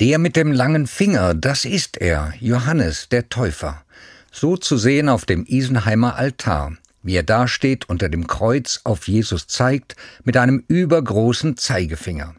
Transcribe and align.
Der 0.00 0.18
mit 0.18 0.34
dem 0.34 0.50
langen 0.50 0.86
Finger, 0.86 1.34
das 1.34 1.66
ist 1.66 1.98
er, 1.98 2.32
Johannes 2.40 3.10
der 3.10 3.28
Täufer. 3.28 3.82
So 4.32 4.56
zu 4.56 4.78
sehen 4.78 5.10
auf 5.10 5.26
dem 5.26 5.44
Isenheimer 5.44 6.16
Altar, 6.16 6.72
wie 7.02 7.16
er 7.16 7.22
dasteht 7.22 7.86
unter 7.90 8.08
dem 8.08 8.26
Kreuz 8.26 8.80
auf 8.84 9.08
Jesus 9.08 9.46
zeigt, 9.46 9.96
mit 10.24 10.38
einem 10.38 10.64
übergroßen 10.68 11.58
Zeigefinger. 11.58 12.34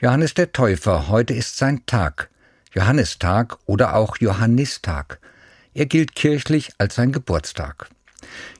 Johannes 0.00 0.34
der 0.34 0.52
Täufer, 0.52 1.08
heute 1.08 1.34
ist 1.34 1.56
sein 1.56 1.84
Tag, 1.86 2.30
Johannistag 2.72 3.58
oder 3.66 3.96
auch 3.96 4.18
Johannistag. 4.18 5.18
Er 5.74 5.86
gilt 5.86 6.14
kirchlich 6.14 6.70
als 6.78 6.94
sein 6.94 7.10
Geburtstag. 7.10 7.88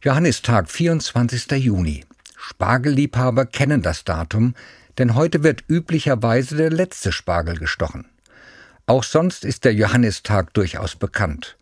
Johannistag, 0.02 0.68
24. 0.68 1.52
Juni. 1.62 2.04
Spargelliebhaber 2.36 3.46
kennen 3.46 3.82
das 3.82 4.02
Datum, 4.02 4.56
denn 4.98 5.14
heute 5.14 5.44
wird 5.44 5.62
üblicherweise 5.68 6.56
der 6.56 6.70
letzte 6.70 7.12
Spargel 7.12 7.56
gestochen. 7.56 8.06
Auch 8.86 9.02
sonst 9.02 9.44
ist 9.44 9.64
der 9.64 9.74
Johannistag 9.74 10.54
durchaus 10.54 10.94
bekannt. 10.94 11.56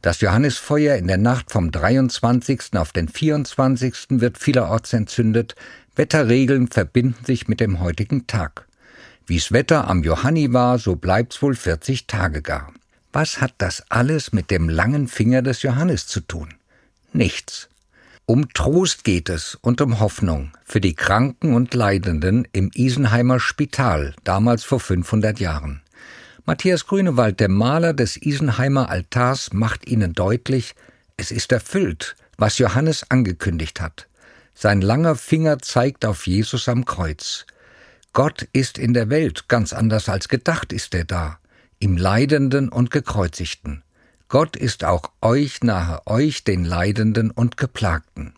Das 0.00 0.20
Johannisfeuer 0.20 0.94
in 0.94 1.08
der 1.08 1.18
Nacht 1.18 1.50
vom 1.50 1.72
23. 1.72 2.74
auf 2.74 2.92
den 2.92 3.08
24. 3.08 4.20
wird 4.20 4.38
vielerorts 4.38 4.92
entzündet, 4.92 5.56
Wetterregeln 5.96 6.68
verbinden 6.68 7.24
sich 7.24 7.48
mit 7.48 7.58
dem 7.58 7.80
heutigen 7.80 8.28
Tag. 8.28 8.68
Wie's 9.26 9.50
Wetter 9.50 9.88
am 9.88 10.04
Johanni 10.04 10.52
war, 10.52 10.78
so 10.78 10.94
bleibt's 10.94 11.42
wohl 11.42 11.56
40 11.56 12.06
Tage 12.06 12.42
gar. 12.42 12.72
Was 13.12 13.40
hat 13.40 13.54
das 13.58 13.82
alles 13.88 14.32
mit 14.32 14.52
dem 14.52 14.68
langen 14.68 15.08
Finger 15.08 15.42
des 15.42 15.62
Johannes 15.62 16.06
zu 16.06 16.20
tun? 16.20 16.54
Nichts. 17.12 17.68
Um 18.24 18.52
Trost 18.52 19.02
geht 19.02 19.30
es 19.30 19.56
und 19.56 19.80
um 19.80 19.98
Hoffnung 19.98 20.52
für 20.64 20.80
die 20.80 20.94
Kranken 20.94 21.54
und 21.54 21.74
Leidenden 21.74 22.46
im 22.52 22.70
Isenheimer 22.72 23.40
Spital, 23.40 24.14
damals 24.22 24.62
vor 24.62 24.78
500 24.78 25.40
Jahren. 25.40 25.82
Matthias 26.48 26.86
Grünewald, 26.86 27.40
der 27.40 27.50
Maler 27.50 27.92
des 27.92 28.16
Isenheimer 28.16 28.88
Altars, 28.88 29.52
macht 29.52 29.86
ihnen 29.86 30.14
deutlich, 30.14 30.74
es 31.18 31.30
ist 31.30 31.52
erfüllt, 31.52 32.16
was 32.38 32.56
Johannes 32.56 33.04
angekündigt 33.10 33.82
hat. 33.82 34.08
Sein 34.54 34.80
langer 34.80 35.14
Finger 35.14 35.58
zeigt 35.58 36.06
auf 36.06 36.26
Jesus 36.26 36.66
am 36.70 36.86
Kreuz. 36.86 37.44
Gott 38.14 38.48
ist 38.54 38.78
in 38.78 38.94
der 38.94 39.10
Welt, 39.10 39.48
ganz 39.48 39.74
anders 39.74 40.08
als 40.08 40.30
gedacht 40.30 40.72
ist 40.72 40.94
er 40.94 41.04
da, 41.04 41.38
im 41.80 41.98
Leidenden 41.98 42.70
und 42.70 42.90
Gekreuzigten. 42.90 43.82
Gott 44.28 44.56
ist 44.56 44.84
auch 44.84 45.10
euch 45.20 45.62
nahe, 45.62 46.00
euch 46.06 46.44
den 46.44 46.64
Leidenden 46.64 47.30
und 47.30 47.58
Geplagten. 47.58 48.32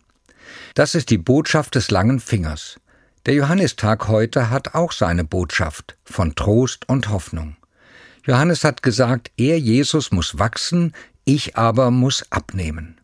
Das 0.73 0.95
ist 0.95 1.11
die 1.11 1.17
Botschaft 1.17 1.75
des 1.75 1.91
langen 1.91 2.19
Fingers. 2.19 2.77
Der 3.25 3.35
Johannistag 3.35 4.09
heute 4.09 4.49
hat 4.49 4.75
auch 4.75 4.91
seine 4.91 5.23
Botschaft 5.23 5.95
von 6.03 6.35
Trost 6.35 6.89
und 6.89 7.07
Hoffnung. 7.07 7.55
Johannes 8.25 8.63
hat 8.63 8.83
gesagt, 8.83 9.31
er 9.37 9.57
Jesus 9.59 10.11
muss 10.11 10.37
wachsen, 10.37 10.93
ich 11.25 11.57
aber 11.57 11.91
muss 11.91 12.25
abnehmen. 12.31 13.01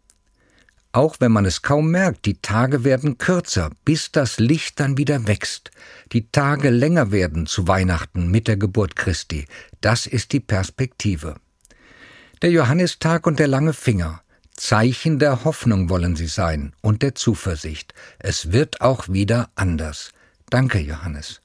Auch 0.92 1.18
wenn 1.20 1.32
man 1.32 1.46
es 1.46 1.62
kaum 1.62 1.92
merkt, 1.92 2.26
die 2.26 2.42
Tage 2.42 2.84
werden 2.84 3.18
kürzer, 3.18 3.72
bis 3.86 4.12
das 4.12 4.40
Licht 4.40 4.80
dann 4.80 4.98
wieder 4.98 5.28
wächst, 5.28 5.72
die 6.12 6.32
Tage 6.32 6.70
länger 6.70 7.12
werden 7.12 7.46
zu 7.46 7.68
Weihnachten 7.68 8.32
mit 8.32 8.48
der 8.48 8.58
Geburt 8.58 8.96
Christi, 8.96 9.46
das 9.82 10.08
ist 10.08 10.32
die 10.34 10.40
Perspektive. 10.40 11.36
Der 12.42 12.52
Johannistag 12.52 13.28
und 13.28 13.40
der 13.40 13.48
lange 13.48 13.74
Finger. 13.74 14.22
Zeichen 14.56 15.20
der 15.20 15.44
Hoffnung 15.44 15.90
wollen 15.90 16.16
sie 16.16 16.28
sein 16.28 16.74
und 16.82 17.04
der 17.04 17.14
Zuversicht. 17.14 17.94
Es 18.18 18.52
wird 18.52 18.82
auch 18.82 19.08
wieder 19.08 19.50
anders. 19.56 20.12
Danke, 20.50 20.80
Johannes. 20.80 21.42